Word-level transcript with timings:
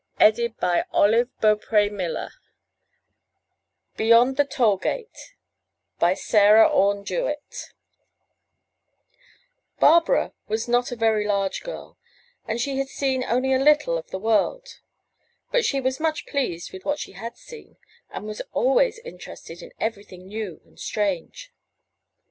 433 0.17 0.79
M 0.79 0.85
Y 0.91 1.23
BOOK 1.41 1.65
HOUSE 1.65 2.39
BEYOND 3.97 4.35
THE 4.35 4.45
TOLL 4.45 4.77
GATE* 4.77 5.35
Sarah 6.15 6.67
Orne 6.67 7.05
Jewett 7.05 7.73
Barbara 9.79 10.33
was 10.47 10.67
not 10.67 10.91
a 10.91 10.95
very 10.95 11.27
large 11.27 11.61
girl, 11.61 11.99
and 12.47 12.59
she 12.59 12.79
had 12.79 12.87
seen 12.89 13.23
only 13.23 13.53
a 13.53 13.59
little 13.59 13.95
of 13.95 14.09
the 14.09 14.17
world; 14.17 14.79
but 15.51 15.63
she 15.65 15.79
was 15.79 15.99
much 15.99 16.25
pleased 16.25 16.73
with 16.73 16.83
what 16.83 16.97
she 16.97 17.11
had 17.11 17.37
seen, 17.37 17.77
and 18.09 18.25
was 18.25 18.41
always 18.53 18.97
interested 19.05 19.61
in 19.61 19.71
everything 19.79 20.25
new 20.25 20.61
and 20.65 20.79
strange. 20.79 21.53